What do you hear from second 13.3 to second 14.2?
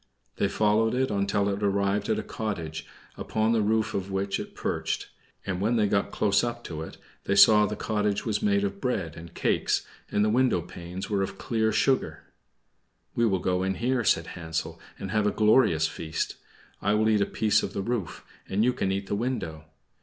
go in there,"